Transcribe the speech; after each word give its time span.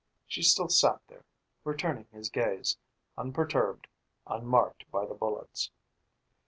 She 0.25 0.41
still 0.41 0.69
sat 0.69 0.99
there, 1.09 1.25
returning 1.63 2.07
his 2.11 2.31
gaze, 2.31 2.75
unperturbed, 3.19 3.85
unmarked 4.25 4.89
by 4.89 5.05
the 5.05 5.13
bullets. 5.13 5.69